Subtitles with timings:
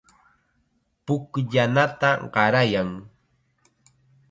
[1.05, 2.89] Pukllanata qarayan.